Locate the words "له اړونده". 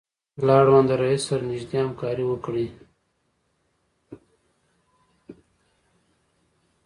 0.45-0.93